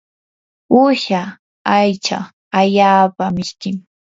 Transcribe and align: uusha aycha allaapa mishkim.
uusha 0.77 1.19
aycha 1.75 2.19
allaapa 2.61 3.23
mishkim. 3.37 3.77